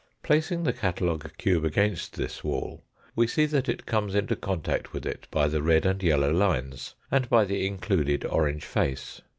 [0.23, 2.83] Placing the catalogue cube against this wall
[3.15, 6.95] we see that it comes into contact with it by the red and yellow lines,
[7.11, 9.21] and by the included orange face.